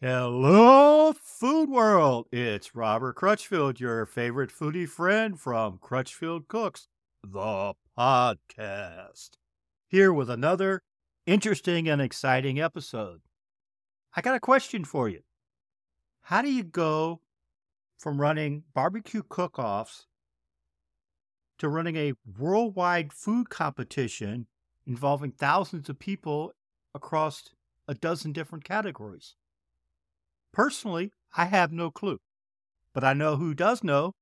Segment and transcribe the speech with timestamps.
[0.00, 2.26] Hello, Food World.
[2.32, 6.88] It's Robert Crutchfield, your favorite foodie friend from Crutchfield Cooks,
[7.22, 9.30] the podcast.
[9.86, 10.82] Here with another
[11.26, 13.20] interesting and exciting episode.
[14.16, 15.20] I got a question for you.
[16.22, 17.20] How do you go
[17.96, 20.06] from running barbecue cook offs
[21.58, 24.48] to running a worldwide food competition
[24.86, 26.52] involving thousands of people
[26.96, 27.44] across
[27.86, 29.36] a dozen different categories?
[30.54, 32.20] Personally, I have no clue,
[32.92, 34.14] but I know who does know,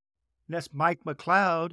[0.48, 1.72] and that's Mike McCloud,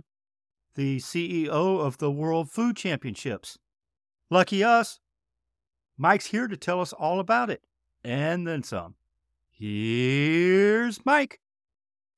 [0.76, 3.58] the CEO of the World Food Championships.
[4.30, 5.00] Lucky us,
[5.98, 7.62] Mike's here to tell us all about it,
[8.04, 8.96] and then some.
[9.50, 11.40] Here's Mike.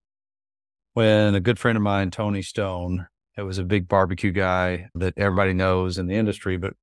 [0.95, 5.15] when a good friend of mine, Tony Stone, it was a big barbecue guy that
[5.17, 6.75] everybody knows in the industry, but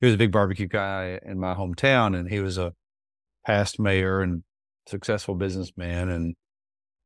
[0.00, 2.74] he was a big barbecue guy in my hometown, and he was a
[3.46, 4.42] past mayor and
[4.86, 6.08] successful businessman.
[6.10, 6.34] And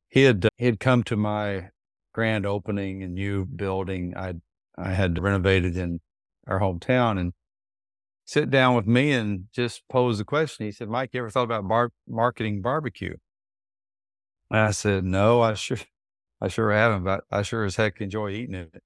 [0.09, 1.69] he had uh, he had come to my
[2.13, 4.35] grand opening and new building I
[4.77, 6.01] I had renovated in
[6.47, 7.33] our hometown, and
[8.25, 10.65] sit down with me and just pose the question.
[10.65, 13.15] He said, "Mike, you ever thought about bar- marketing barbecue?"
[14.49, 15.77] And I said, "No, I sure
[16.41, 18.81] I sure haven't, but I sure as heck enjoy eating it.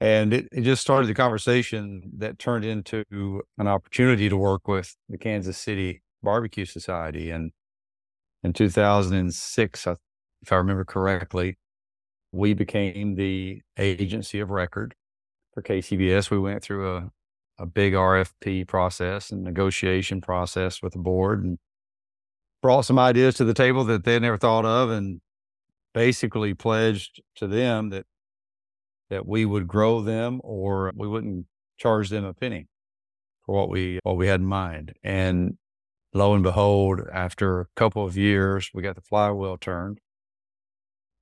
[0.00, 4.96] And it, it just started the conversation that turned into an opportunity to work with
[5.08, 7.30] the Kansas City Barbecue Society.
[7.30, 7.52] And
[8.42, 11.56] in 2006, if I remember correctly,
[12.32, 14.94] we became the agency of record
[15.54, 16.30] for KCBS.
[16.30, 17.10] We went through a,
[17.58, 21.58] a big RFP process and negotiation process with the board and
[22.62, 25.20] brought some ideas to the table that they never thought of and
[25.94, 28.06] basically pledged to them that
[29.10, 32.66] that we would grow them or we wouldn't charge them a penny
[33.44, 34.94] for what we what we had in mind.
[35.02, 35.58] And
[36.14, 39.98] lo and behold, after a couple of years, we got the flywheel turned.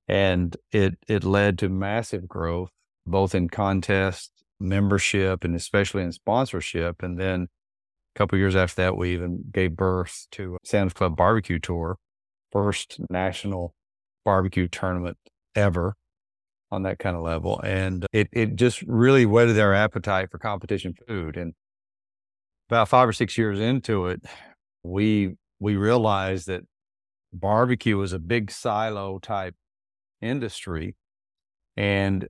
[0.07, 2.71] And it it led to massive growth,
[3.05, 7.01] both in contest membership and especially in sponsorship.
[7.03, 7.47] And then
[8.15, 11.97] a couple years after that, we even gave birth to Sam's Club Barbecue Tour,
[12.51, 13.73] first national
[14.23, 15.17] barbecue tournament
[15.55, 15.95] ever
[16.71, 17.59] on that kind of level.
[17.61, 21.35] And it, it just really whetted our appetite for competition food.
[21.35, 21.53] And
[22.69, 24.21] about five or six years into it,
[24.83, 26.63] we, we realized that
[27.33, 29.55] barbecue was a big silo type
[30.21, 30.95] industry
[31.75, 32.27] and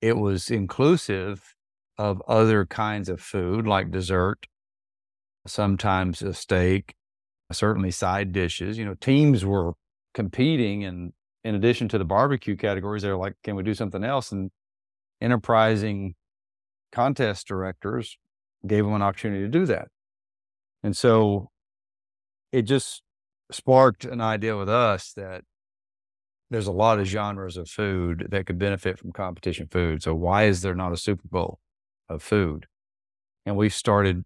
[0.00, 1.54] it was inclusive
[1.96, 4.46] of other kinds of food like dessert,
[5.46, 6.94] sometimes a steak,
[7.52, 8.76] certainly side dishes.
[8.78, 9.72] You know, teams were
[10.14, 14.32] competing and in addition to the barbecue categories, they're like, can we do something else?
[14.32, 14.50] And
[15.20, 16.14] enterprising
[16.90, 18.16] contest directors
[18.66, 19.88] gave them an opportunity to do that.
[20.82, 21.50] And so
[22.52, 23.02] it just
[23.50, 25.42] sparked an idea with us that
[26.50, 30.02] there's a lot of genres of food that could benefit from competition food.
[30.02, 31.58] So why is there not a Super Bowl
[32.08, 32.66] of food?
[33.44, 34.24] And we started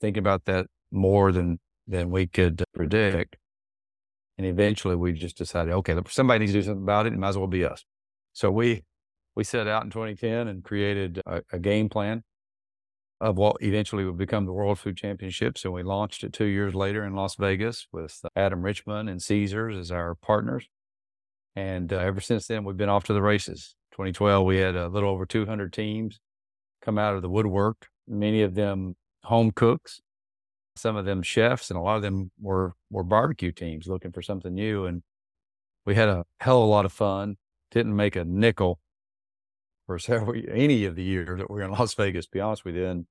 [0.00, 3.36] thinking about that more than than we could predict.
[4.38, 7.12] And eventually we just decided, okay, somebody needs to do something about it.
[7.12, 7.84] It might as well be us.
[8.32, 8.84] So we,
[9.34, 12.22] we set out in 2010 and created a, a game plan
[13.20, 15.64] of what eventually would become the World Food Championships.
[15.64, 19.76] And we launched it two years later in Las Vegas with Adam Richman and Caesars
[19.76, 20.68] as our partners.
[21.54, 23.74] And uh, ever since then, we've been off to the races.
[23.92, 26.20] 2012, we had a little over 200 teams
[26.82, 30.02] come out of the woodwork, many of them home cooks
[30.76, 34.22] some of them chefs and a lot of them were were barbecue teams looking for
[34.22, 35.02] something new and
[35.84, 37.36] we had a hell of a lot of fun
[37.70, 38.78] didn't make a nickel
[39.86, 42.64] for several any of the year that we were in las vegas to be honest
[42.64, 43.06] with you and,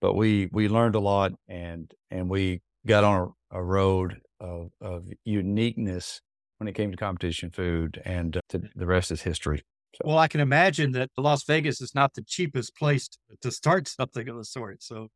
[0.00, 4.70] but we we learned a lot and and we got on a, a road of,
[4.80, 6.20] of uniqueness
[6.58, 9.62] when it came to competition food and uh, to, the rest is history
[9.94, 10.02] so.
[10.04, 13.88] well i can imagine that las vegas is not the cheapest place to, to start
[13.88, 15.08] something of the sort so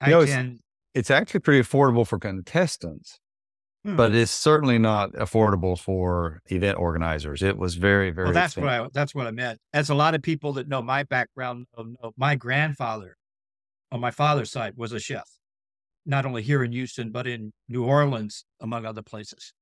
[0.00, 0.60] I know, can
[0.98, 3.20] it's actually pretty affordable for contestants,
[3.84, 3.94] hmm.
[3.94, 7.40] but it's certainly not affordable for event organizers.
[7.40, 8.26] It was very, very.
[8.26, 8.80] Well, that's expensive.
[8.80, 9.60] what I that's what I meant.
[9.72, 13.16] As a lot of people that know my background, know, my grandfather
[13.92, 15.28] on my father's side was a chef.
[16.04, 19.52] not only here in Houston, but in New Orleans, among other places.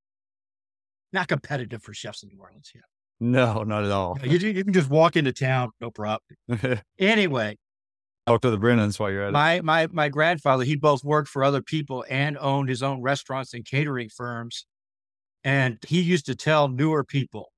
[1.12, 2.84] Not competitive for chefs in New Orleans here.
[3.20, 4.18] No, not at all.
[4.22, 6.38] You, you can just walk into town, no problem.
[6.98, 7.56] anyway,
[8.26, 9.64] talk to the Brennans while you're at my, it.
[9.64, 13.64] My my grandfather, he both worked for other people and owned his own restaurants and
[13.64, 14.66] catering firms.
[15.44, 17.52] And he used to tell newer people,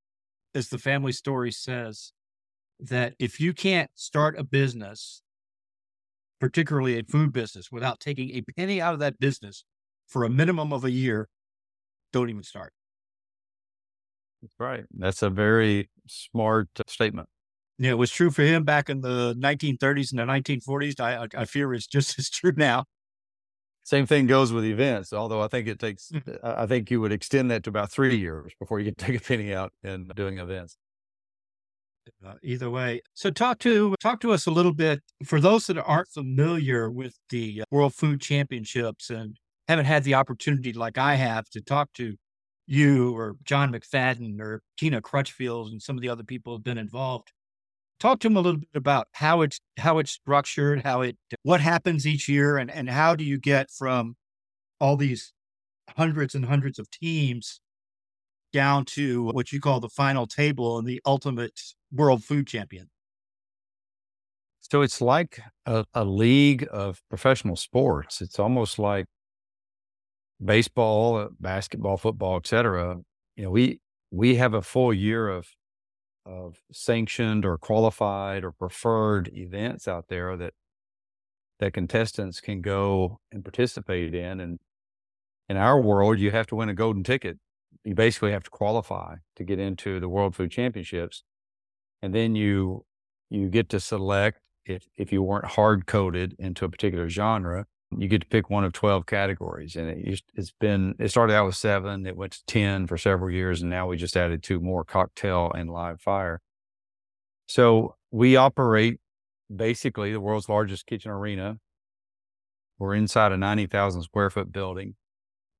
[0.54, 2.12] as the family story says,
[2.78, 5.22] that if you can't start a business,
[6.38, 9.64] particularly a food business, without taking a penny out of that business
[10.06, 11.28] for a minimum of a year,
[12.12, 12.72] don't even start.
[14.42, 14.84] That's right.
[14.96, 17.28] That's a very smart statement.
[17.78, 21.00] Yeah, it was true for him back in the 1930s and the 1940s.
[21.00, 22.84] I, I fear it's just as true now.
[23.84, 26.34] Same thing goes with events, although I think it takes, mm-hmm.
[26.42, 29.24] I think you would extend that to about three years before you can take a
[29.24, 30.76] penny out in doing events.
[32.26, 35.78] Uh, either way, so talk to talk to us a little bit for those that
[35.78, 39.36] aren't familiar with the uh, World Food Championships and
[39.68, 42.16] haven't had the opportunity like I have to talk to
[42.66, 46.64] you or John McFadden or Tina Crutchfield and some of the other people who have
[46.64, 47.32] been involved.
[48.00, 51.60] Talk to them a little bit about how it's how it's structured, how it what
[51.60, 54.16] happens each year, and and how do you get from
[54.80, 55.32] all these
[55.96, 57.60] hundreds and hundreds of teams
[58.52, 61.60] down to what you call the final table and the ultimate
[61.92, 62.88] world food champion.
[64.60, 68.20] So it's like a, a league of professional sports.
[68.20, 69.06] It's almost like
[70.44, 72.98] baseball, basketball, football, etc.
[73.36, 73.80] You know, we
[74.10, 75.48] we have a full year of
[76.28, 80.52] of sanctioned or qualified or preferred events out there that
[81.58, 84.38] that contestants can go and participate in.
[84.38, 84.60] And
[85.48, 87.38] in our world, you have to win a golden ticket.
[87.84, 91.24] You basically have to qualify to get into the World Food Championships,
[92.02, 92.84] and then you
[93.30, 97.66] you get to select if if you weren't hard coded into a particular genre
[97.96, 101.46] you get to pick one of 12 categories and it, has been it started out
[101.46, 104.60] with seven it went to 10 for several years and now we just added two
[104.60, 106.40] more cocktail and live fire.
[107.46, 109.00] So we operate
[109.54, 111.58] basically the world's largest kitchen arena.
[112.78, 114.94] We're inside a 90000 square foot building.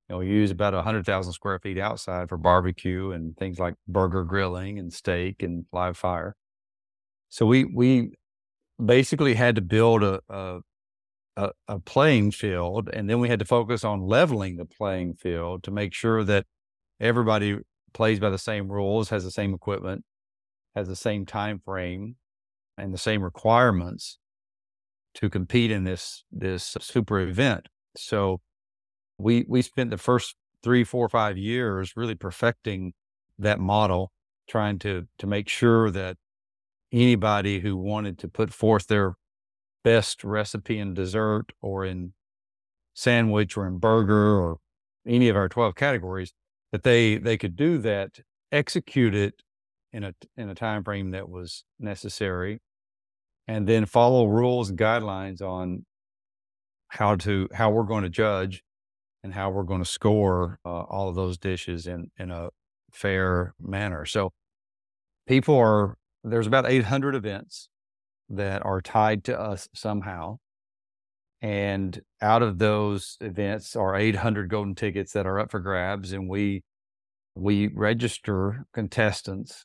[0.08, 4.78] And we use about 100000 square feet outside for barbecue and things like burger grilling
[4.78, 6.34] and steak and live fire.
[7.28, 8.12] So we we
[8.82, 10.60] basically had to build a, a
[11.38, 15.62] a, a, playing field, and then we had to focus on leveling the playing field
[15.62, 16.44] to make sure that
[17.00, 17.58] everybody
[17.94, 20.04] plays by the same rules, has the same equipment,
[20.74, 22.16] has the same time frame,
[22.76, 24.18] and the same requirements
[25.14, 27.68] to compete in this this super event.
[27.96, 28.40] So
[29.16, 32.94] we we spent the first three, four, five years really perfecting
[33.38, 34.10] that model,
[34.48, 36.16] trying to to make sure that
[36.90, 39.14] anybody who wanted to put forth their
[39.84, 42.12] best recipe in dessert or in
[42.94, 44.58] sandwich or in burger or
[45.06, 46.32] any of our 12 categories
[46.72, 48.18] that they they could do that
[48.50, 49.42] execute it
[49.92, 52.60] in a in a time frame that was necessary
[53.46, 55.84] and then follow rules and guidelines on
[56.88, 58.62] how to how we're going to judge
[59.22, 62.50] and how we're going to score uh, all of those dishes in in a
[62.92, 64.04] fair manner.
[64.04, 64.32] So
[65.26, 67.68] people are there's about 800 events
[68.28, 70.38] that are tied to us somehow.
[71.40, 76.12] And out of those events are 800 golden tickets that are up for grabs.
[76.12, 76.64] And we,
[77.34, 79.64] we register contestants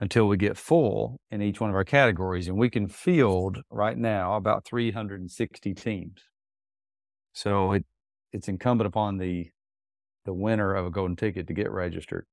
[0.00, 2.46] until we get full in each one of our categories.
[2.46, 6.20] And we can field right now about 360 teams.
[7.32, 7.84] So it,
[8.32, 9.50] it's incumbent upon the,
[10.24, 12.26] the winner of a golden ticket to get registered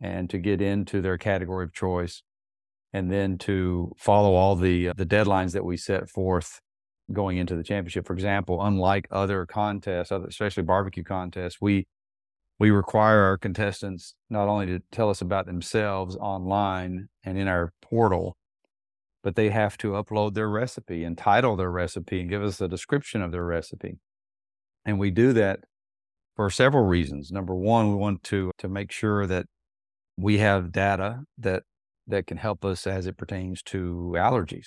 [0.00, 2.22] and to get into their category of choice
[2.94, 6.60] and then to follow all the uh, the deadlines that we set forth
[7.12, 8.06] going into the championship.
[8.06, 11.86] For example, unlike other contests, especially barbecue contests, we
[12.58, 17.72] we require our contestants not only to tell us about themselves online and in our
[17.82, 18.36] portal,
[19.24, 22.68] but they have to upload their recipe and title their recipe and give us a
[22.68, 23.98] description of their recipe.
[24.86, 25.60] And we do that
[26.36, 27.32] for several reasons.
[27.32, 29.46] Number one, we want to to make sure that
[30.16, 31.64] we have data that
[32.06, 34.66] that can help us as it pertains to allergies.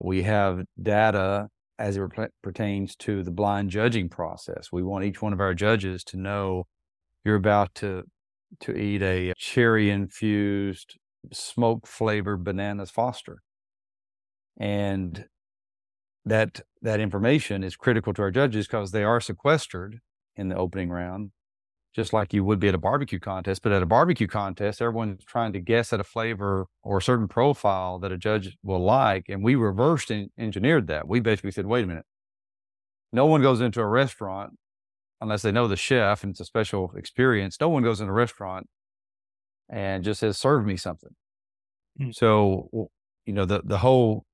[0.00, 2.02] We have data as it
[2.42, 4.68] pertains to the blind judging process.
[4.72, 6.64] We want each one of our judges to know
[7.24, 8.04] you're about to
[8.60, 10.98] to eat a cherry infused
[11.32, 13.38] smoke flavored bananas foster.
[14.58, 15.26] And
[16.24, 20.00] that that information is critical to our judges because they are sequestered
[20.36, 21.30] in the opening round
[21.94, 23.62] just like you would be at a barbecue contest.
[23.62, 27.28] But at a barbecue contest, everyone's trying to guess at a flavor or a certain
[27.28, 29.26] profile that a judge will like.
[29.28, 31.06] And we reversed and engineered that.
[31.06, 32.06] We basically said, wait a minute,
[33.12, 34.54] no one goes into a restaurant
[35.20, 37.58] unless they know the chef and it's a special experience.
[37.60, 38.66] No one goes in a restaurant
[39.68, 41.14] and just says, serve me something.
[42.00, 42.14] Mm.
[42.14, 42.90] So,
[43.26, 44.24] you know, the, the whole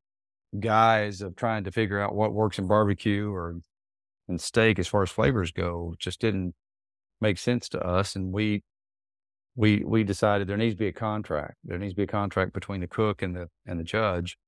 [0.58, 3.60] guise of trying to figure out what works in barbecue or
[4.28, 6.54] in steak as far as flavors go just didn't
[7.20, 8.16] make sense to us.
[8.16, 8.62] And we,
[9.56, 11.56] we, we decided there needs to be a contract.
[11.64, 14.38] There needs to be a contract between the cook and the, and the judge.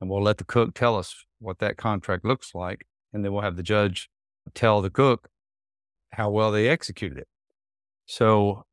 [0.00, 2.86] And we'll let the cook tell us what that contract looks like.
[3.12, 4.08] And then we'll have the judge
[4.54, 5.28] tell the cook
[6.12, 7.28] how well they executed it.
[8.06, 8.64] So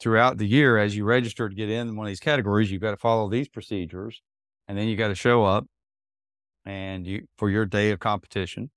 [0.00, 2.90] throughout the year, as you register to get in one of these categories, you've got
[2.90, 4.20] to follow these procedures
[4.68, 5.66] and then you got to show up
[6.64, 8.70] and you for your day of competition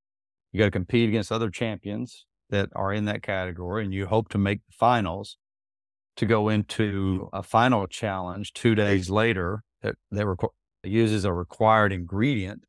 [0.52, 4.30] you got to compete against other champions that are in that category and you hope
[4.30, 5.38] to make the finals
[6.16, 10.50] to go into a final challenge two days later that, that requ-
[10.84, 12.64] uses a required ingredient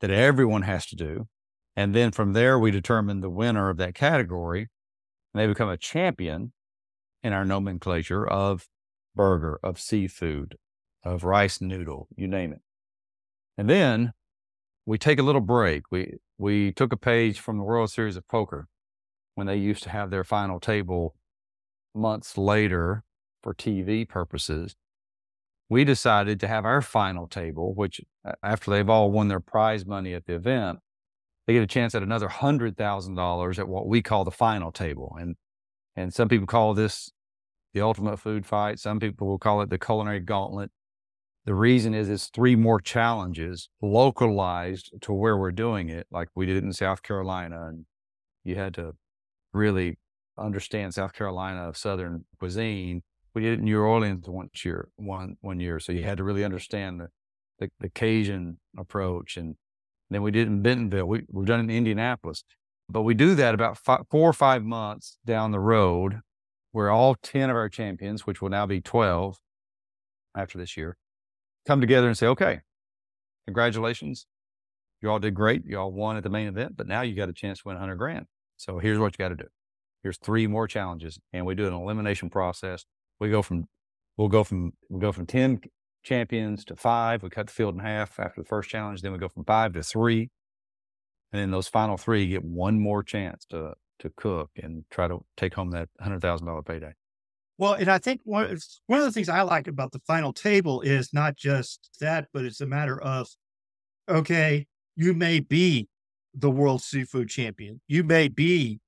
[0.00, 1.26] that everyone has to do
[1.74, 4.68] and then from there we determine the winner of that category
[5.32, 6.52] and they become a champion
[7.22, 8.68] in our nomenclature of
[9.14, 10.56] burger of seafood
[11.02, 12.60] of rice noodle, you name it.
[13.56, 14.12] And then
[14.84, 15.84] we take a little break.
[15.90, 18.68] We we took a page from the World Series of Poker
[19.36, 21.14] when they used to have their final table
[21.94, 23.04] months later
[23.42, 24.74] for TV purposes.
[25.68, 28.00] We decided to have our final table, which
[28.42, 30.78] after they've all won their prize money at the event,
[31.46, 34.72] they get a chance at another hundred thousand dollars at what we call the final
[34.72, 35.16] table.
[35.20, 35.36] And
[35.94, 37.10] and some people call this
[37.74, 38.78] the ultimate food fight.
[38.78, 40.70] Some people will call it the culinary gauntlet.
[41.44, 46.46] The reason is it's three more challenges localized to where we're doing it, like we
[46.46, 47.68] did in South Carolina.
[47.68, 47.86] And
[48.44, 48.94] you had to
[49.56, 49.98] really
[50.38, 53.02] understand South Carolina of Southern cuisine.
[53.34, 55.80] We did it in New Orleans one year, one, one year.
[55.80, 57.08] So you had to really understand the,
[57.58, 59.36] the, the Cajun approach.
[59.36, 59.56] And
[60.10, 61.06] then we did it in Bentonville.
[61.06, 62.44] We, we've done it in Indianapolis.
[62.88, 66.20] But we do that about five, four or five months down the road
[66.72, 69.38] where all 10 of our champions, which will now be 12
[70.36, 70.96] after this year,
[71.66, 72.60] come together and say, okay,
[73.46, 74.26] congratulations.
[75.00, 75.62] You all did great.
[75.66, 77.76] You all won at the main event, but now you got a chance to win
[77.76, 78.26] 100 grand.
[78.56, 79.48] So here's what you got to do.
[80.02, 82.84] Here's three more challenges, and we do an elimination process.
[83.18, 83.66] We go from,
[84.16, 85.60] we'll go from, we'll go from 10
[86.02, 87.22] champions to five.
[87.22, 89.02] We cut the field in half after the first challenge.
[89.02, 90.30] Then we go from five to three.
[91.32, 95.24] And then those final three get one more chance to, to cook and try to
[95.36, 96.92] take home that $100,000 payday.
[97.58, 100.82] Well, and I think one, one of the things I like about the final table
[100.82, 103.28] is not just that, but it's a matter of,
[104.08, 105.88] okay, you may be
[106.36, 108.78] the world seafood champion, you may be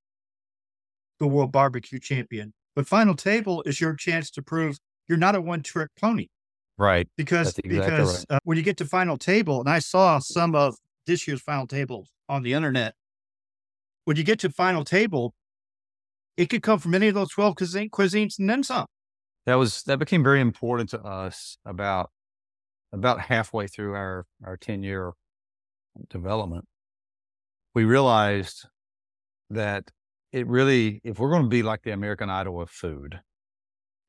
[1.18, 4.78] the world barbecue champion, but final table is your chance to prove
[5.08, 6.28] you're not a one trick pony.
[6.76, 7.08] Right.
[7.16, 8.36] Because exactly because right.
[8.36, 10.76] Uh, when you get to final table, and I saw some of
[11.06, 12.94] this year's final table on the internet,
[14.04, 15.34] when you get to final table,
[16.36, 18.86] it could come from any of those 12 cuisine, cuisines and then some.
[19.46, 22.10] That was, that became very important to us about,
[22.92, 25.12] about halfway through our, our 10 year
[26.10, 26.66] development.
[27.78, 28.66] We realized
[29.50, 29.92] that
[30.32, 33.20] it really, if we're going to be like the American Idol of food,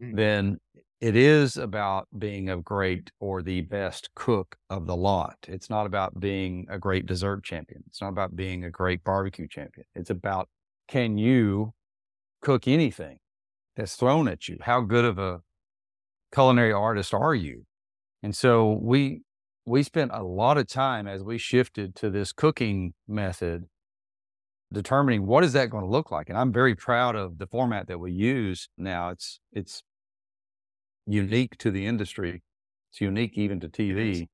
[0.01, 0.15] mm.
[0.15, 0.57] then
[0.99, 5.37] it is about being a great or the best cook of the lot.
[5.47, 7.83] It's not about being a great dessert champion.
[7.85, 9.85] It's not about being a great barbecue champion.
[9.93, 10.49] It's about
[10.87, 11.75] can you
[12.41, 13.19] cook anything
[13.75, 14.57] that's thrown at you.
[14.61, 15.41] How good of a
[16.33, 17.67] culinary artist are you?
[18.23, 19.21] And so we
[19.69, 23.65] we spent a lot of time as we shifted to this cooking method
[24.73, 27.87] determining what is that going to look like and i'm very proud of the format
[27.87, 29.83] that we use now it's it's
[31.05, 32.41] unique to the industry
[32.91, 34.27] it's unique even to tv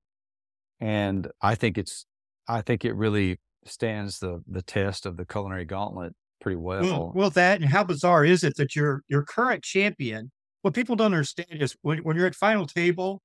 [0.80, 2.06] and i think it's
[2.48, 6.84] i think it really stands the the test of the culinary gauntlet pretty well.
[6.84, 7.12] well.
[7.16, 10.32] Well, that and how bizarre is it that your your current champion?
[10.62, 13.22] What people don't understand is when, when you're at final table,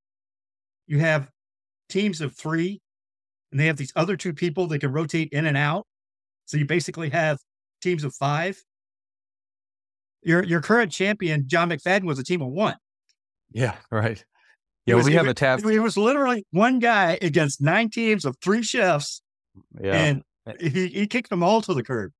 [0.86, 1.30] you have
[1.90, 2.80] teams of three,
[3.50, 5.86] and they have these other two people that can rotate in and out.
[6.46, 7.38] So you basically have
[7.80, 8.62] teams of five.
[10.22, 12.76] Your your current champion, John McFadden, was a team of one.
[13.52, 14.22] Yeah, right.
[14.86, 15.60] Yeah, was, we have a tap.
[15.64, 19.22] It was literally one guy against nine teams of three chefs.
[19.80, 19.94] Yeah.
[19.94, 22.12] And eh he, he kicked them all to the curb.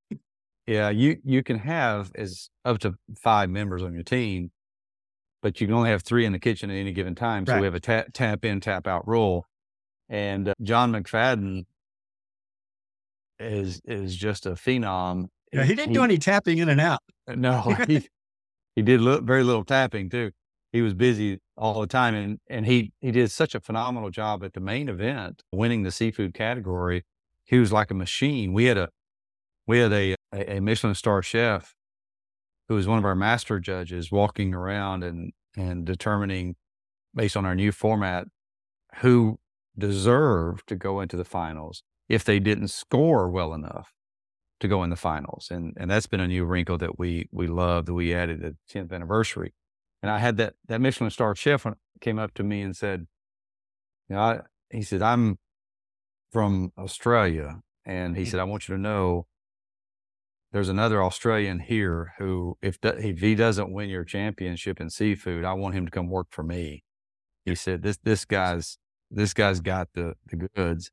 [0.66, 4.50] Yeah, you you can have as up to five members on your team,
[5.42, 7.46] but you can only have three in the kitchen at any given time.
[7.46, 7.60] So right.
[7.60, 9.46] we have a tap, tap in, tap out rule.
[10.10, 11.64] And uh, John McFadden
[13.38, 15.28] is is just a phenom.
[15.52, 17.00] Yeah, he didn't he, do any tapping in and out.
[17.26, 18.06] Uh, no, he
[18.76, 20.32] he did very little tapping too.
[20.72, 24.44] He was busy all the time, and and he he did such a phenomenal job
[24.44, 27.04] at the main event, winning the seafood category
[27.50, 28.52] he was like a machine.
[28.52, 28.88] We had a
[29.66, 31.74] we had a a Michelin star chef
[32.68, 36.54] who was one of our master judges walking around and and determining
[37.12, 38.28] based on our new format
[39.00, 39.39] who
[39.76, 43.92] deserved to go into the finals if they didn't score well enough
[44.58, 45.48] to go in the finals.
[45.50, 48.54] And and that's been a new wrinkle that we we love that we added at
[48.72, 49.54] 10th anniversary.
[50.02, 51.66] And I had that that Michelin star chef
[52.00, 53.06] came up to me and said,
[54.08, 55.38] you know, I, he said, I'm
[56.30, 57.60] from Australia.
[57.84, 58.30] And he mm-hmm.
[58.30, 59.26] said, I want you to know
[60.52, 65.52] there's another Australian here who, if, if he doesn't win your championship in seafood, I
[65.52, 66.84] want him to come work for me.
[67.44, 68.78] He said, this, this guy's,
[69.10, 70.90] this guy's got the, the goods.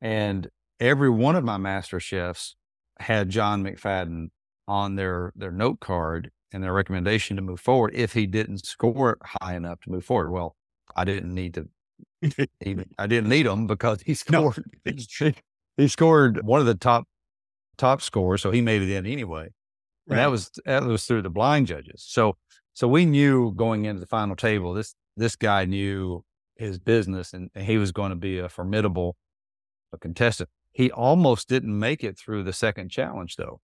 [0.00, 0.48] And
[0.78, 2.54] every one of my master chefs
[3.00, 4.28] had John McFadden
[4.66, 9.18] on their, their note card and their recommendation to move forward if he didn't score
[9.40, 10.30] high enough to move forward.
[10.30, 10.56] Well,
[10.94, 11.68] I didn't need to.
[12.98, 14.64] I didn't need him because he scored.
[14.86, 15.32] No.
[15.76, 17.06] he, scored one of the top
[17.76, 19.42] top scores, so he made it in anyway.
[19.42, 19.50] Right.
[20.08, 22.04] And that was that was through the blind judges.
[22.06, 22.36] So
[22.72, 26.24] so we knew going into the final table, this this guy knew
[26.58, 29.16] his business, and, he was going to be a formidable
[29.92, 30.50] a contestant.
[30.72, 33.60] He almost didn't make it through the second challenge though.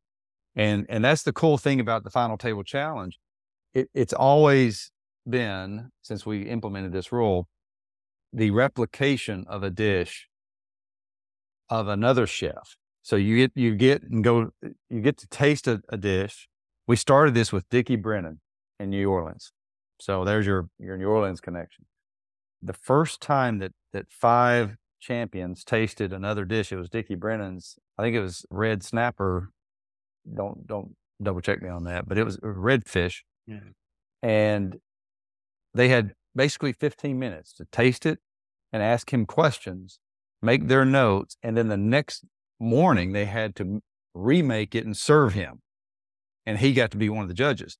[0.56, 3.18] And and that's the cool thing about the final table challenge.
[3.72, 4.90] It, it's always
[5.28, 7.48] been since we implemented this rule,
[8.32, 10.28] the replication of a dish
[11.68, 12.76] of another chef.
[13.02, 14.50] So you get you get and go
[14.88, 16.48] you get to taste a, a dish.
[16.86, 18.40] We started this with Dickie Brennan
[18.78, 19.52] in New Orleans.
[20.00, 21.84] So there's your your New Orleans connection.
[22.64, 27.76] The first time that that five champions tasted another dish, it was Dickie Brennan's.
[27.98, 29.50] I think it was red snapper
[30.32, 33.60] don't don't double check me on that, but it was uh, redfish, yeah.
[34.22, 34.78] and
[35.74, 38.18] they had basically 15 minutes to taste it
[38.72, 39.98] and ask him questions,
[40.42, 42.24] make their notes, and then the next
[42.58, 43.80] morning they had to
[44.14, 45.60] remake it and serve him,
[46.46, 47.76] and he got to be one of the judges,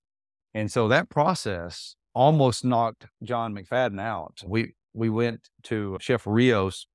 [0.53, 4.43] and so that process almost knocked John McFadden out.
[4.47, 6.87] We we went to Chef Rios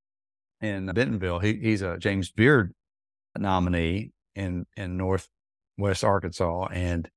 [0.62, 1.39] in Bentonville.
[1.39, 2.73] He, he's a James Beard
[3.38, 5.27] nominee in in North
[5.77, 7.10] West Arkansas, and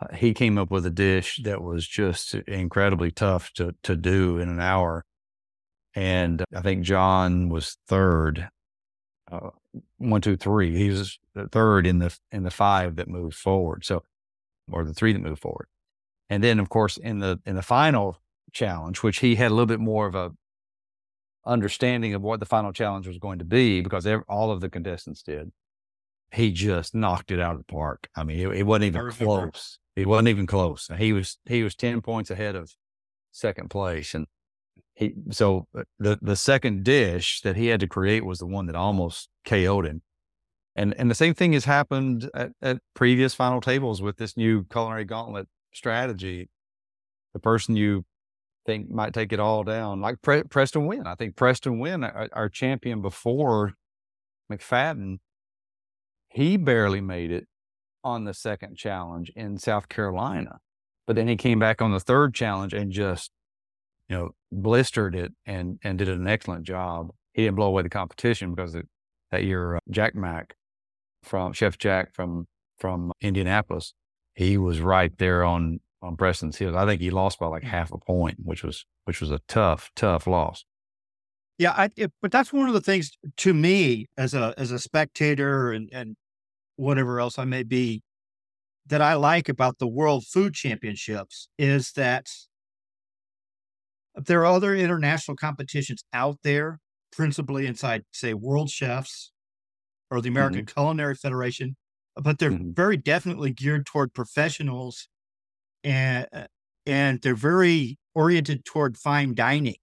[0.00, 4.38] uh, he came up with a dish that was just incredibly tough to to do
[4.38, 5.04] in an hour.
[5.94, 8.50] And I think John was third,
[9.32, 9.50] uh,
[9.96, 10.76] one, two, three.
[10.76, 11.18] He was
[11.52, 13.84] third in the in the five that moved forward.
[13.84, 14.02] So,
[14.70, 15.68] or the three that moved forward.
[16.28, 18.18] And then, of course, in the in the final
[18.52, 20.32] challenge, which he had a little bit more of a
[21.44, 25.22] understanding of what the final challenge was going to be because all of the contestants
[25.22, 25.52] did
[26.32, 28.08] he just knocked it out of the park.
[28.16, 29.78] I mean, it, it wasn't even close.
[29.94, 30.90] It wasn't even close.
[30.98, 32.74] He was he was ten points ahead of
[33.32, 34.26] second place, and
[34.94, 38.66] he so uh, the the second dish that he had to create was the one
[38.66, 40.02] that almost KO'd him.
[40.74, 44.64] And and the same thing has happened at, at previous final tables with this new
[44.64, 46.48] culinary gauntlet strategy.
[47.34, 48.04] The person you
[48.64, 51.06] think might take it all down, like Pre- Preston Wynn.
[51.06, 53.74] I think Preston Wynn, our, our champion before
[54.50, 55.18] McFadden,
[56.28, 57.46] he barely made it
[58.02, 60.58] on the second challenge in South Carolina.
[61.06, 63.30] But then he came back on the third challenge and just,
[64.08, 67.10] you know, blistered it and and did an excellent job.
[67.32, 68.86] He didn't blow away the competition because it,
[69.30, 70.54] that year uh, Jack Mack
[71.22, 72.46] from Chef Jack from
[72.78, 73.94] from Indianapolis,
[74.36, 76.76] he was right there on on Preston's heels.
[76.76, 77.68] I think he lost by like mm.
[77.68, 80.64] half a point, which was which was a tough tough loss.
[81.58, 84.78] Yeah, I, it, but that's one of the things to me as a as a
[84.78, 86.16] spectator and and
[86.76, 88.02] whatever else I may be,
[88.86, 92.26] that I like about the World Food Championships is that
[94.14, 96.78] there are other international competitions out there,
[97.10, 99.32] principally inside, say, World Chefs
[100.10, 100.80] or the American mm-hmm.
[100.80, 101.76] Culinary Federation,
[102.16, 102.72] but they're mm-hmm.
[102.72, 105.08] very definitely geared toward professionals
[105.84, 106.26] and
[106.86, 109.76] and they're very oriented toward fine dining.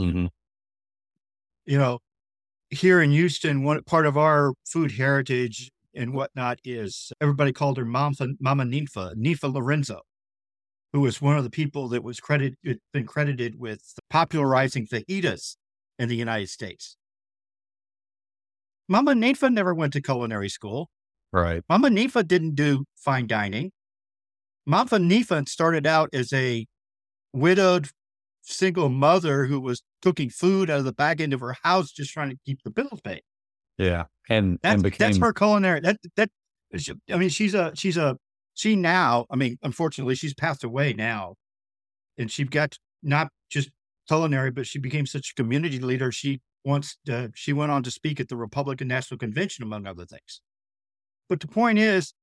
[0.00, 0.26] Mm-hmm.
[1.66, 1.98] You know,
[2.70, 7.84] here in Houston, one part of our food heritage and whatnot is everybody called her
[7.84, 10.00] Mama, Mama Ninfa, Ninfa Laurenzo,
[10.92, 15.56] who was one of the people that was credited, been credited with popularizing fajitas
[15.98, 16.96] in the United States.
[18.88, 20.88] Mama Ninfa never went to culinary school.
[21.32, 21.62] Right.
[21.68, 23.70] Mama Ninfa didn't do fine dining.
[24.66, 26.66] Mama Ninfa started out as a
[27.32, 27.88] widowed
[28.42, 32.12] single mother who was cooking food out of the back end of her house, just
[32.12, 33.22] trying to keep the bills paid.
[33.76, 35.80] Yeah, and that's, and became that's her culinary.
[35.80, 36.30] That that
[37.10, 38.16] I mean, she's a she's a
[38.54, 39.26] she now.
[39.30, 41.34] I mean, unfortunately, she's passed away now,
[42.16, 43.70] and she got not just
[44.08, 46.10] culinary, but she became such a community leader.
[46.10, 50.04] She once uh, she went on to speak at the Republican National Convention, among other
[50.04, 50.40] things.
[51.28, 52.14] But the point is,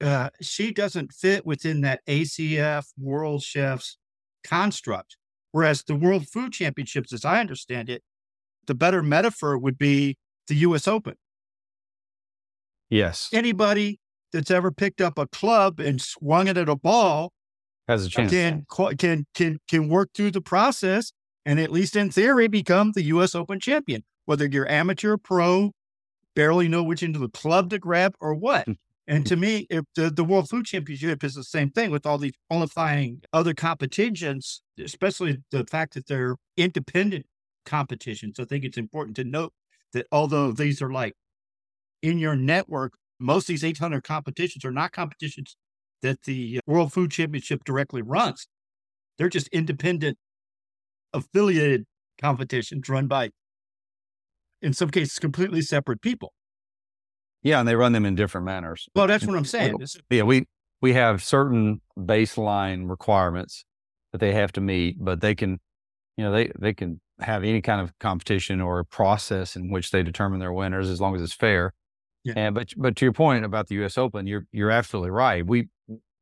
[0.00, 3.96] uh, she doesn't fit within that ACF World Chefs
[4.42, 5.16] construct.
[5.52, 8.02] Whereas the World Food Championships, as I understand it,
[8.66, 10.16] the better metaphor would be
[10.48, 10.88] the U.S.
[10.88, 11.14] Open.
[12.90, 13.28] Yes.
[13.32, 14.00] Anybody
[14.32, 17.32] that's ever picked up a club and swung it at a ball
[17.88, 18.30] has a chance.
[18.30, 18.64] Can
[18.98, 21.12] can can can work through the process
[21.46, 23.34] and at least in theory become the U.S.
[23.34, 24.02] Open champion.
[24.24, 25.72] Whether you're amateur, pro,
[26.34, 28.66] barely know which end of the club to grab or what.
[28.66, 28.72] Hmm.
[29.06, 29.28] And hmm.
[29.28, 32.34] to me, if the, the World Food Championship is the same thing with all these
[32.48, 37.26] qualifying other competitions, especially the fact that they're independent
[37.64, 38.38] competitions.
[38.38, 39.52] I think it's important to note
[39.92, 41.14] that although these are like
[42.02, 45.56] in your network, most of these 800 competitions are not competitions
[46.02, 48.46] that the World Food Championship directly runs.
[49.16, 50.18] They're just independent,
[51.12, 51.86] affiliated
[52.20, 53.30] competitions run by,
[54.64, 56.32] in some cases, completely separate people.
[57.42, 58.88] Yeah, and they run them in different manners.
[58.94, 59.76] Well, that's what I'm saying.
[60.10, 60.46] Yeah, we
[60.80, 63.64] we have certain baseline requirements
[64.12, 65.60] that they have to meet, but they can,
[66.16, 70.02] you know, they they can have any kind of competition or process in which they
[70.02, 71.74] determine their winners as long as it's fair.
[72.24, 72.32] Yeah.
[72.36, 73.98] And but but to your point about the U.S.
[73.98, 75.46] Open, you're you're absolutely right.
[75.46, 75.68] We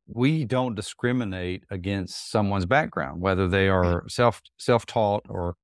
[0.07, 5.55] we don't discriminate against someone's background, whether they are self self taught or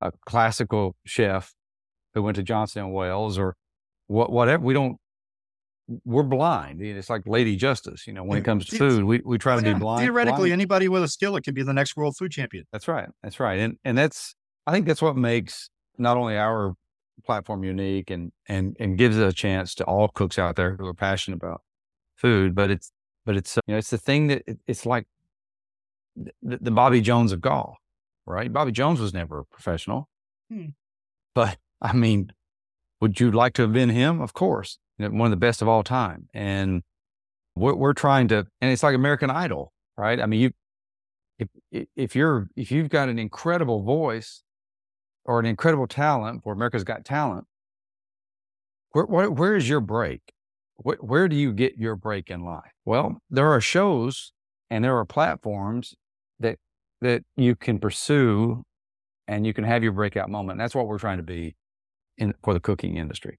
[0.00, 1.54] a classical chef
[2.14, 3.56] who went to Johnson and Wales or
[4.06, 4.62] what whatever.
[4.62, 4.98] We don't
[6.04, 6.80] we're blind.
[6.80, 9.66] It's like Lady Justice, you know, when it comes to food, we, we try to
[9.66, 10.02] yeah, be blind.
[10.02, 10.52] Theoretically, blind.
[10.52, 12.64] anybody with a skill, it could be the next world food champion.
[12.72, 13.08] That's right.
[13.22, 13.58] That's right.
[13.58, 14.34] And, and that's,
[14.66, 16.74] I think that's what makes not only our
[17.24, 20.86] platform unique and, and, and gives it a chance to all cooks out there who
[20.86, 21.62] are passionate about
[22.16, 22.92] food, but it's,
[23.26, 25.06] but it's, you know, it's the thing that it, it's like
[26.16, 27.76] the, the, Bobby Jones of golf,
[28.26, 28.52] right?
[28.52, 30.08] Bobby Jones was never a professional,
[30.50, 30.66] hmm.
[31.34, 32.32] but I mean,
[33.00, 34.22] would you like to have been him?
[34.22, 34.78] Of course
[35.10, 36.28] one of the best of all time.
[36.34, 36.82] And
[37.56, 40.20] we're, we're trying to, and it's like American Idol, right?
[40.20, 40.50] I mean, you,
[41.38, 44.42] if, if you're, if you've got an incredible voice
[45.24, 47.46] or an incredible talent, for America's Got Talent,
[48.90, 50.20] where, where, where is your break?
[50.76, 52.72] Where, where do you get your break in life?
[52.84, 54.32] Well, there are shows
[54.70, 55.94] and there are platforms
[56.40, 56.58] that,
[57.00, 58.62] that you can pursue
[59.28, 60.52] and you can have your breakout moment.
[60.52, 61.54] And that's what we're trying to be
[62.18, 63.38] in for the cooking industry.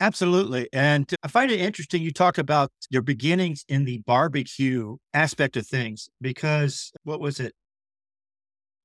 [0.00, 0.68] Absolutely.
[0.72, 5.66] And I find it interesting you talked about your beginnings in the barbecue aspect of
[5.66, 7.52] things because what was it?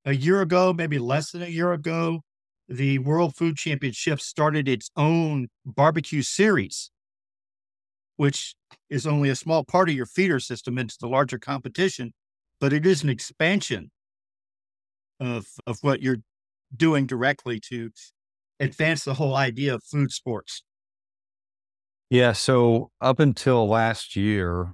[0.04, 2.22] A year ago, maybe less than a year ago,
[2.68, 6.90] the World Food Championship started its own barbecue series,
[8.16, 8.54] which
[8.88, 12.12] is only a small part of your feeder system into the larger competition,
[12.60, 13.90] but it is an expansion
[15.20, 16.18] of of what you're
[16.74, 17.90] doing directly to
[18.60, 20.62] advance the whole idea of food sports.
[22.10, 22.32] Yeah.
[22.32, 24.72] So up until last year,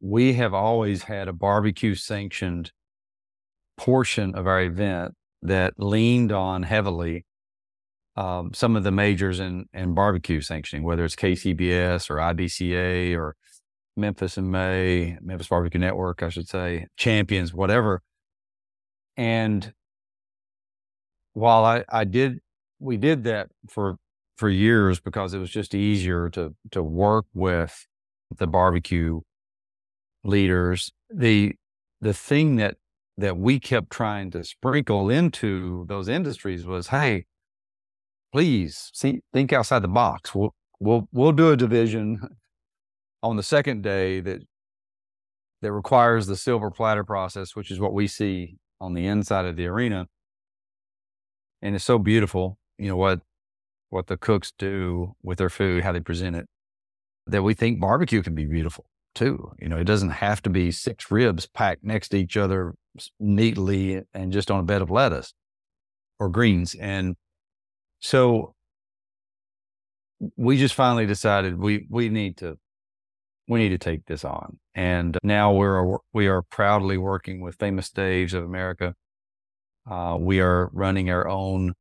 [0.00, 2.72] we have always had a barbecue sanctioned
[3.76, 7.26] portion of our event that leaned on heavily
[8.16, 13.36] um, some of the majors in, in barbecue sanctioning, whether it's KCBS or IBCA or
[13.96, 18.02] Memphis in May, Memphis Barbecue Network, I should say, champions, whatever.
[19.18, 19.72] And
[21.36, 22.40] while I, I did,
[22.78, 23.96] we did that for
[24.38, 27.86] for years because it was just easier to to work with
[28.34, 29.20] the barbecue
[30.24, 30.92] leaders.
[31.10, 31.54] The
[32.00, 32.76] the thing that
[33.18, 37.26] that we kept trying to sprinkle into those industries was, hey,
[38.32, 40.34] please see think outside the box.
[40.34, 42.18] We'll we'll we'll do a division
[43.22, 44.42] on the second day that
[45.60, 49.56] that requires the silver platter process, which is what we see on the inside of
[49.56, 50.06] the arena.
[51.62, 52.58] And it's so beautiful.
[52.78, 53.20] You know what
[53.90, 56.46] what the cooks do with their food, how they present it,
[57.26, 59.52] that we think barbecue can be beautiful too.
[59.58, 62.74] You know, it doesn't have to be six ribs packed next to each other
[63.18, 65.32] neatly and just on a bed of lettuce
[66.18, 66.74] or greens.
[66.74, 67.16] And
[68.00, 68.54] so
[70.36, 72.58] we just finally decided we we need to
[73.48, 74.58] we need to take this on.
[74.74, 78.94] And now we're we are proudly working with Famous Dave's of America.
[79.88, 81.72] Uh, we are running our own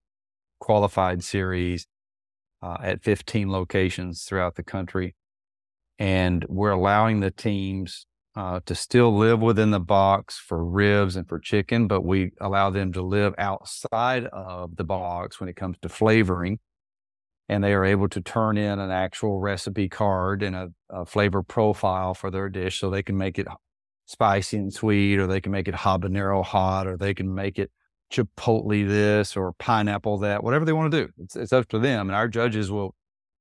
[0.60, 1.88] qualified series
[2.62, 5.16] uh, at 15 locations throughout the country.
[5.98, 11.28] And we're allowing the teams uh, to still live within the box for ribs and
[11.28, 15.78] for chicken, but we allow them to live outside of the box when it comes
[15.82, 16.60] to flavoring.
[17.48, 21.44] And they are able to turn in an actual recipe card and a, a flavor
[21.44, 23.48] profile for their dish so they can make it
[24.06, 27.72] spicy and sweet, or they can make it habanero hot, or they can make it
[28.12, 31.12] chipotle this or pineapple that, whatever they want to do.
[31.18, 32.10] It's, it's up to them.
[32.10, 32.96] And our judges will,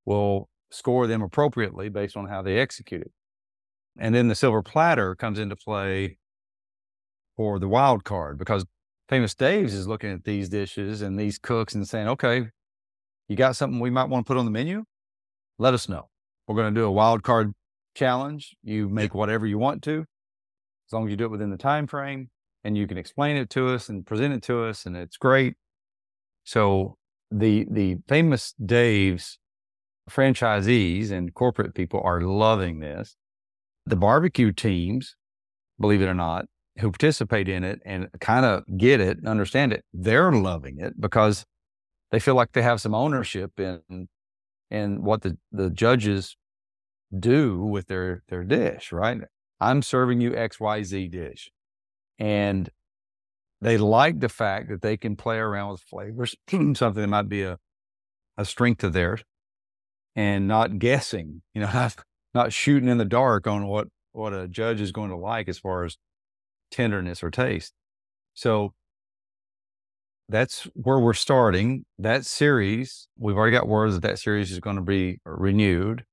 [0.05, 3.11] will score them appropriately based on how they execute it.
[3.97, 6.17] And then the silver platter comes into play
[7.37, 8.65] for the wild card because
[9.07, 12.47] Famous Dave's is looking at these dishes and these cooks and saying, okay,
[13.27, 14.83] you got something we might want to put on the menu?
[15.59, 16.09] Let us know.
[16.47, 17.53] We're going to do a wild card
[17.93, 18.55] challenge.
[18.63, 20.05] You make whatever you want to,
[20.87, 22.29] as long as you do it within the time frame
[22.65, 25.53] and you can explain it to us and present it to us and it's great.
[26.43, 26.97] So
[27.31, 29.37] the the famous Dave's
[30.09, 33.15] franchisees and corporate people are loving this.
[33.85, 35.15] The barbecue teams,
[35.79, 36.45] believe it or not,
[36.79, 40.99] who participate in it and kind of get it and understand it, they're loving it
[40.99, 41.45] because
[42.11, 44.07] they feel like they have some ownership in
[44.71, 46.35] in what the, the judges
[47.17, 49.21] do with their their dish, right?
[49.61, 51.51] I'm serving you XYZ dish.
[52.19, 52.69] And
[53.61, 57.43] they like the fact that they can play around with flavors, something that might be
[57.43, 57.57] a,
[58.37, 59.23] a strength of theirs,
[60.15, 61.95] and not guessing, you know, not,
[62.33, 65.57] not shooting in the dark on what, what a judge is going to like as
[65.57, 65.97] far as
[66.71, 67.73] tenderness or taste.
[68.33, 68.73] So
[70.27, 71.85] that's where we're starting.
[71.97, 76.05] That series, we've already got words that that series is going to be renewed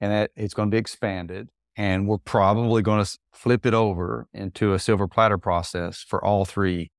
[0.00, 1.48] and that it's going to be expanded.
[1.80, 6.44] And we're probably going to flip it over into a silver platter process for all
[6.44, 6.90] three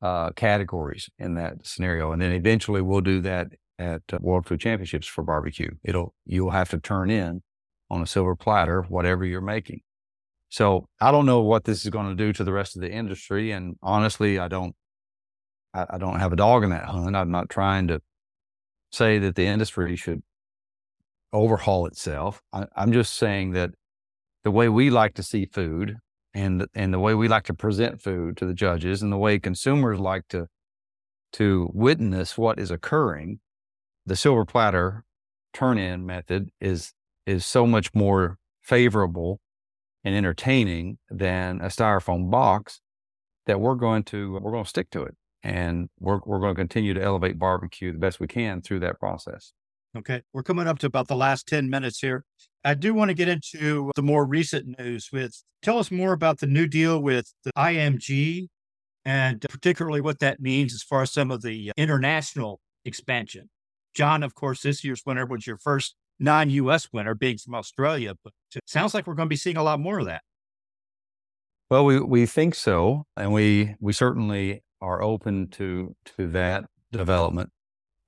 [0.00, 2.12] uh, categories in that scenario.
[2.12, 3.48] And then eventually we'll do that
[3.78, 5.68] at uh, World Food Championships for barbecue.
[5.84, 7.42] It'll, you'll have to turn in
[7.90, 9.82] on a silver platter, whatever you're making.
[10.48, 12.90] So I don't know what this is going to do to the rest of the
[12.90, 13.50] industry.
[13.50, 14.74] And honestly, I don't,
[15.74, 17.14] I, I don't have a dog in that hunt.
[17.14, 18.00] I'm not trying to
[18.90, 20.22] say that the industry should
[21.34, 22.40] overhaul itself.
[22.50, 23.72] I, I'm just saying that
[24.46, 25.96] the way we like to see food
[26.32, 29.40] and and the way we like to present food to the judges and the way
[29.40, 30.46] consumers like to
[31.32, 33.40] to witness what is occurring,
[34.06, 35.02] the silver platter
[35.52, 36.92] turn in method is
[37.26, 39.40] is so much more favorable
[40.04, 42.80] and entertaining than a styrofoam box
[43.46, 46.60] that we're going to we're going to stick to it and we're we're going to
[46.60, 49.52] continue to elevate barbecue the best we can through that process.
[49.96, 50.22] Okay.
[50.32, 52.24] We're coming up to about the last 10 minutes here.
[52.66, 56.40] I do want to get into the more recent news with tell us more about
[56.40, 58.48] the new deal with the IMG
[59.04, 63.50] and particularly what that means as far as some of the international expansion.
[63.94, 68.14] John, of course, this year's winner was your first non US winner, being from Australia,
[68.24, 70.22] but it sounds like we're going to be seeing a lot more of that.
[71.70, 73.04] Well, we, we think so.
[73.16, 77.50] And we, we certainly are open to, to that development.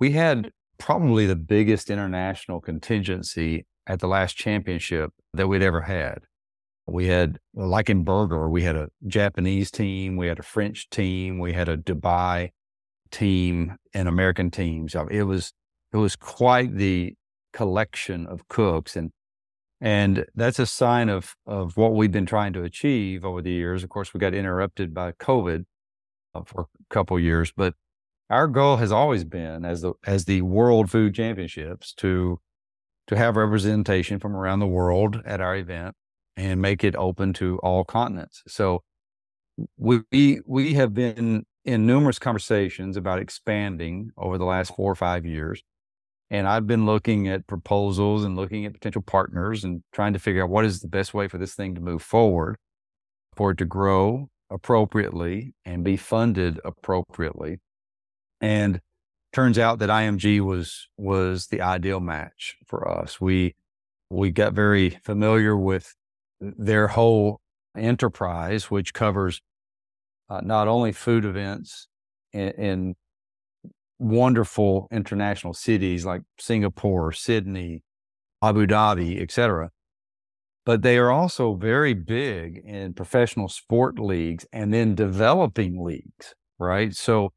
[0.01, 6.21] We had probably the biggest international contingency at the last championship that we'd ever had.
[6.87, 11.39] We had, like in Burger, we had a Japanese team, we had a French team,
[11.39, 12.51] we had a Dubai
[13.11, 14.95] team, and American teams.
[15.11, 15.53] It was
[15.93, 17.15] it was quite the
[17.53, 19.11] collection of cooks, and
[19.81, 23.83] and that's a sign of of what we've been trying to achieve over the years.
[23.85, 25.65] Of course, we got interrupted by COVID
[26.35, 27.75] uh, for a couple years, but
[28.31, 32.41] our goal has always been as the as the World Food Championships to
[33.09, 35.95] to have representation from around the world at our event
[36.37, 38.43] and make it open to all continents.
[38.47, 38.83] So
[39.77, 45.27] we we have been in numerous conversations about expanding over the last four or five
[45.27, 45.63] years.
[46.31, 50.45] And I've been looking at proposals and looking at potential partners and trying to figure
[50.45, 52.57] out what is the best way for this thing to move forward,
[53.35, 57.59] for it to grow appropriately and be funded appropriately.
[58.41, 58.81] And
[59.39, 63.21] turns out that IMG was was the ideal match for us.
[63.21, 63.55] We
[64.11, 65.95] we got very familiar with
[66.41, 67.41] their whole
[67.77, 69.41] enterprise, which covers
[70.29, 71.87] uh, not only food events
[72.33, 72.95] in, in,
[74.01, 77.85] wonderful international cities like Singapore, Sydney,
[78.43, 79.71] Abu Dhabi, etc.
[80.67, 86.93] But they are also very big in professional sport leagues and then developing leagues, right?
[86.93, 87.33] So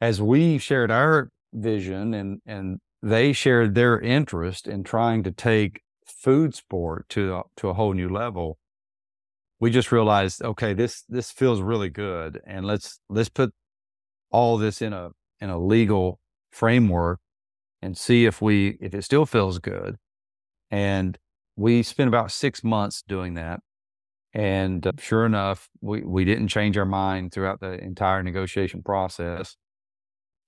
[0.00, 5.82] as we shared our vision and and they shared their interest in trying to take
[6.06, 8.58] food sport to to a whole new level.
[9.58, 13.52] We just realized okay this this feels really good and let's let's put
[14.30, 17.20] all this in a in a legal framework
[17.82, 19.96] and see if we if it still feels good.
[20.70, 21.18] And
[21.56, 23.60] we spent about 6 months doing that
[24.34, 29.56] and uh, sure enough we we didn't change our mind throughout the entire negotiation process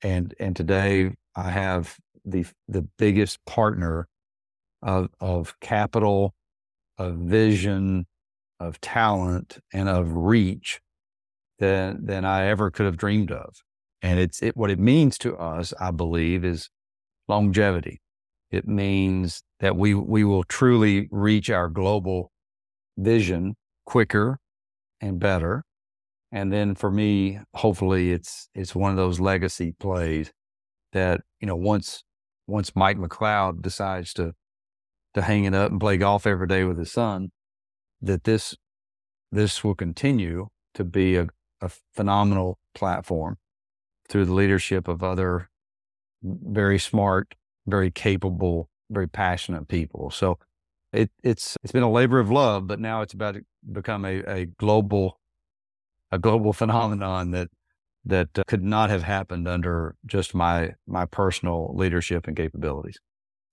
[0.03, 4.09] and and today I have the the biggest partner
[4.83, 6.35] of of capital,
[6.99, 8.07] of vision,
[8.61, 10.81] of talent, and of reach
[11.59, 13.57] than than I ever could have dreamed of.
[14.03, 16.71] And it's it, what it means to us, I believe, is
[17.29, 18.01] longevity.
[18.51, 22.31] It means that we we will truly reach our global
[22.97, 23.57] vision
[23.87, 24.39] quicker
[25.01, 25.65] and better.
[26.31, 30.33] And then for me, hopefully it's it's one of those legacy plays
[30.93, 32.03] that, you know, once
[32.47, 34.35] once Mike McCloud decides to
[35.15, 37.31] to hang it up and play golf every day with his son,
[38.03, 38.57] that this
[39.33, 41.29] this will continue to be a,
[41.61, 43.37] a phenomenal platform
[44.09, 45.49] through the leadership of other
[46.23, 47.35] very smart,
[47.67, 50.11] very capable, very passionate people.
[50.11, 50.39] So
[50.93, 54.23] it, it's it's been a labor of love, but now it's about to become a,
[54.27, 55.21] a global
[56.11, 57.49] a global phenomenon that
[58.05, 62.99] that uh, could not have happened under just my my personal leadership and capabilities.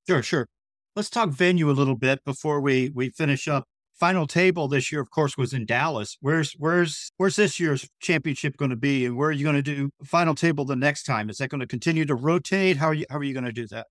[0.07, 0.47] Sure, sure.
[0.95, 3.65] Let's talk venue a little bit before we we finish up.
[3.93, 6.17] Final table this year, of course, was in Dallas.
[6.19, 9.61] Where's where's where's this year's championship going to be, and where are you going to
[9.61, 11.29] do final table the next time?
[11.29, 12.77] Is that going to continue to rotate?
[12.77, 13.87] How are you how are you going to do that?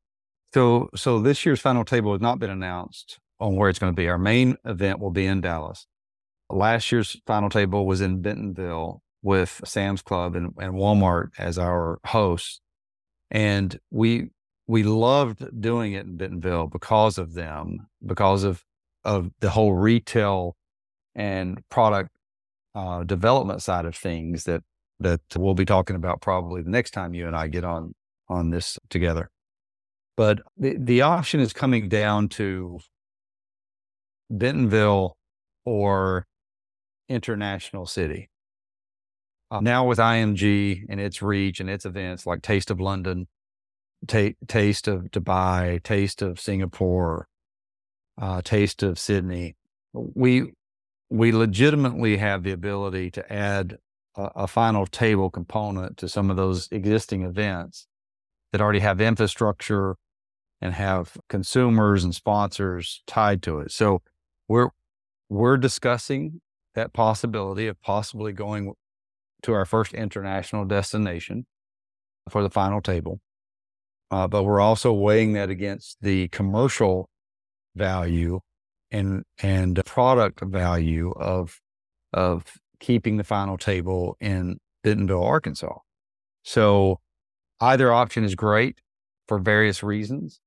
[0.53, 3.97] So so this year's final table has not been announced on where it's going to
[3.97, 4.09] be.
[4.09, 5.87] Our main event will be in Dallas.
[6.51, 11.99] Last year's final table was in Bentonville with Sam's Club and, and Walmart as our
[12.05, 12.61] hosts,
[13.31, 14.29] and we
[14.67, 18.63] we loved doing it in Bentonville because of them, because of
[19.05, 20.57] of the whole retail
[21.15, 22.11] and product
[22.75, 24.63] uh, development side of things that
[25.01, 27.95] that we'll be talking about probably the next time you and I get on
[28.29, 29.31] on this together.
[30.17, 32.79] But the, the option is coming down to
[34.31, 35.17] Bentonville
[35.65, 36.27] or
[37.09, 38.31] International City.
[39.51, 43.29] Uh, now with IMG and its reach and its events like Taste of London,
[44.07, 47.29] ta- Taste of Dubai, Taste of Singapore,
[48.21, 49.57] uh, Taste of Sydney,
[49.93, 50.53] we
[51.11, 53.79] we legitimately have the ability to add
[54.17, 57.87] a, a, final table component to some of those existing events
[58.51, 59.97] that already have infrastructure
[60.61, 63.71] and have consumers and sponsors tied to it.
[63.71, 64.03] So
[64.49, 64.71] we're
[65.29, 66.41] we're discussing
[66.75, 68.73] that possibility of possibly going
[69.43, 71.47] to our first international destination
[72.29, 73.21] for the final table.
[74.11, 77.09] Uh, but we're also weighing that against the commercial
[77.75, 78.41] value
[78.91, 81.61] and and product value of
[82.13, 82.45] of
[82.79, 85.79] keeping the final table in Bentonville, Arkansas.
[86.43, 87.01] So
[87.61, 88.79] either option is great
[89.27, 90.41] for various reasons.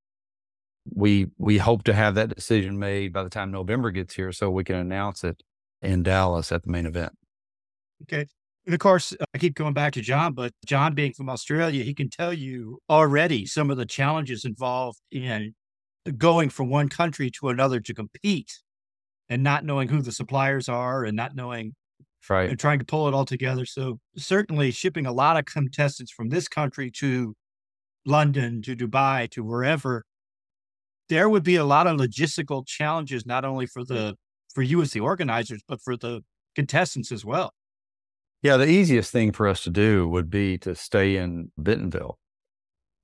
[0.93, 4.49] We we hope to have that decision made by the time November gets here, so
[4.49, 5.41] we can announce it
[5.81, 7.13] in Dallas at the main event.
[8.03, 8.27] Okay.
[8.65, 11.83] And of course, uh, I keep going back to John, but John being from Australia,
[11.83, 15.53] he can tell you already some of the challenges involved in
[16.17, 18.59] going from one country to another to compete
[19.29, 21.73] and not knowing who the suppliers are and not knowing
[22.29, 23.65] right and trying to pull it all together.
[23.65, 27.35] So certainly shipping a lot of contestants from this country to
[28.05, 30.03] London, to Dubai, to wherever,
[31.09, 34.15] there would be a lot of logistical challenges, not only for the
[34.57, 36.21] for you as the organizers, but for the
[36.55, 37.53] contestants as well.
[38.41, 42.17] Yeah, the easiest thing for us to do would be to stay in Bentonville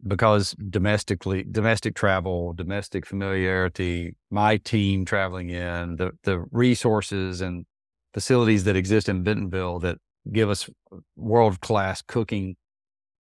[0.08, 7.68] because domestically, domestic travel, domestic familiarity, my team traveling in, the the resources and
[8.16, 10.00] facilities that exist in Bentonville that
[10.32, 10.68] give us
[11.16, 12.56] world class cooking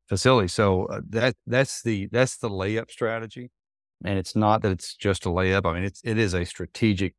[0.09, 0.53] facilities.
[0.53, 3.51] So uh, that that's the that's the layup strategy,
[4.03, 5.69] and it's not that it's just a layup.
[5.69, 7.13] I mean, it's it is a strategic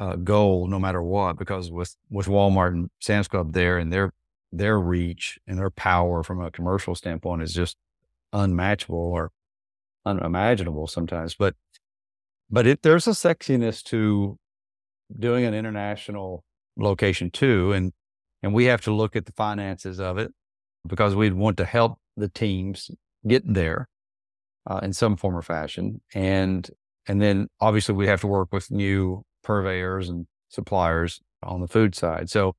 [0.00, 4.12] uh, goal no matter what because with with Walmart and Sam's Club there and their
[4.50, 7.76] their reach and their power from a commercial standpoint is just
[8.32, 9.30] unmatchable or
[10.06, 11.34] unimaginable sometimes.
[11.34, 11.54] But
[12.50, 14.38] but it, there's a sexiness to
[15.18, 16.44] doing an international
[16.78, 17.92] location too, and
[18.42, 20.32] and we have to look at the finances of it
[20.88, 22.90] because we'd want to help the teams
[23.28, 23.86] get there
[24.66, 26.70] uh, in some form or fashion, and
[27.06, 31.96] and then obviously we have to work with new purveyors and suppliers on the food
[31.96, 32.30] side.
[32.30, 32.54] So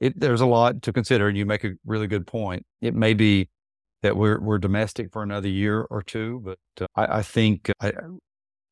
[0.00, 2.66] it, there's a lot to consider, and you make a really good point.
[2.80, 3.48] It may be
[4.02, 7.92] that we're we're domestic for another year or two, but uh, I, I, think I,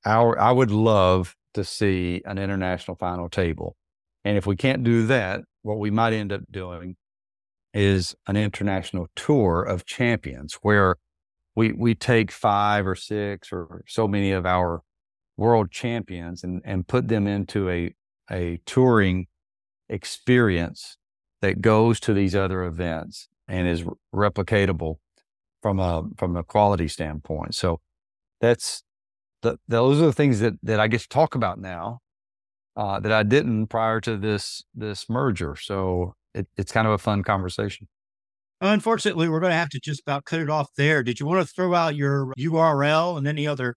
[0.05, 3.77] our I would love to see an international final table,
[4.25, 6.97] and if we can't do that, what we might end up doing
[7.73, 10.97] is an international tour of champions where
[11.55, 14.83] we we take five or six or so many of our
[15.41, 17.95] world champions and and put them into a
[18.31, 19.27] a touring
[19.89, 20.99] experience
[21.41, 23.83] that goes to these other events and is
[24.15, 24.97] replicatable
[25.63, 27.55] from a from a quality standpoint.
[27.55, 27.81] So
[28.41, 28.83] that's
[29.43, 32.01] the, those are the things that that I get to talk about now
[32.77, 35.57] uh, that I didn't prior to this this merger.
[35.57, 37.89] So it, it's kind of a fun conversation.
[38.61, 41.03] Unfortunately, we're going to have to just about cut it off there.
[41.03, 43.75] Did you want to throw out your URL and any other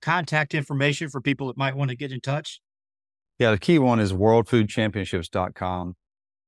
[0.00, 2.60] contact information for people that might want to get in touch?
[3.38, 5.94] Yeah, the key one is worldfoodchampionships.com.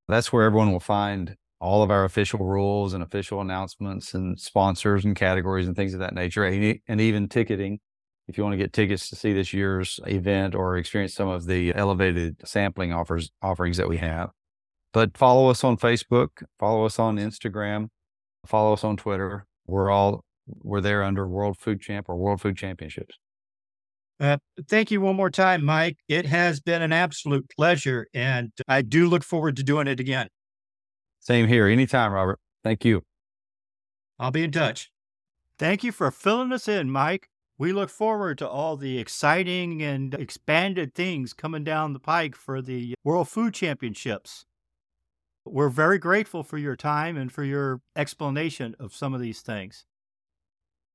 [0.09, 5.05] That's where everyone will find all of our official rules and official announcements and sponsors
[5.05, 7.79] and categories and things of that nature, and even ticketing.
[8.29, 11.47] If you want to get tickets to see this year's event or experience some of
[11.47, 14.31] the elevated sampling offers offerings that we have.
[14.93, 16.29] But follow us on Facebook,
[16.59, 17.89] follow us on Instagram,
[18.47, 19.47] follow us on Twitter.
[19.67, 23.19] We're all we're there under World Food Champ or World Food Championships.
[24.21, 24.37] Uh,
[24.69, 25.99] thank you one more time, Mike.
[26.09, 30.29] It has been an absolute pleasure, and I do look forward to doing it again.
[31.21, 31.67] Same here.
[31.67, 32.39] Anytime, Robert.
[32.63, 33.03] Thank you.
[34.19, 34.91] I'll be in touch.
[35.59, 37.29] Thank you for filling us in, Mike.
[37.59, 42.63] We look forward to all the exciting and expanded things coming down the pike for
[42.63, 44.45] the World Food Championships.
[45.45, 49.85] We're very grateful for your time and for your explanation of some of these things.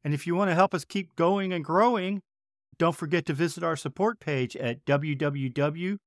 [0.03, 2.21] And if you want to help us keep going and growing,
[2.77, 5.99] don't forget to visit our support page at www.ko-fi.com